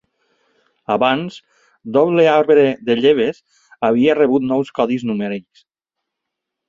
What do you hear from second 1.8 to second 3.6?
doble arbre de lleves